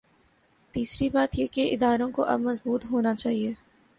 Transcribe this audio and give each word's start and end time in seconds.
تیسری 0.73 1.09
بات 1.09 1.39
یہ 1.39 1.47
کہ 1.51 1.69
اداروں 1.73 2.09
کو 2.11 2.23
اب 2.23 2.39
مضبوط 2.39 2.85
ہو 2.91 3.01
نا 3.01 3.15
چاہیے۔ 3.15 3.53